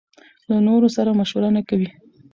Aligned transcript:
له 0.49 0.57
نورو 0.67 0.87
سره 0.95 1.11
مشوره 1.19 1.49
نکوي. 1.57 1.89